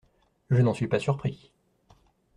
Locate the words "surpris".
0.99-1.51